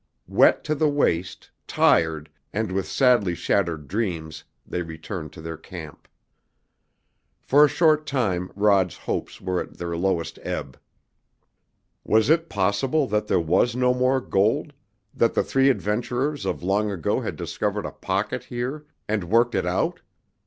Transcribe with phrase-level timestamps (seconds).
[0.25, 6.07] Wet to the waist, tired, and with sadly shattered dreams they returned to their camp.
[7.39, 10.79] For a short time Rod's hopes were at their lowest ebb.
[12.03, 14.73] Was it possible that there was no more gold,
[15.13, 19.67] that the three adventurers of long ago had discovered a "pocket" here, and worked it
[19.67, 20.01] out?